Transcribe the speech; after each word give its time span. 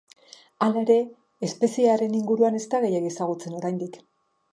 Hala 0.67 0.81
ere 0.85 0.95
espeziearen 1.47 2.15
inguruan 2.21 2.57
ez 2.61 2.63
da 2.73 2.81
gehiegi 2.87 3.13
ezagutzen 3.13 3.59
oraindik. 3.59 4.01